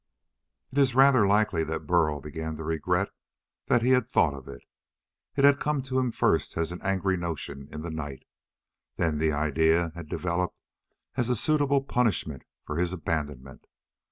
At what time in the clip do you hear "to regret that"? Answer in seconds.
2.57-3.83